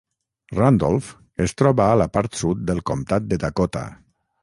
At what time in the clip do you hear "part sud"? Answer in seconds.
2.19-2.67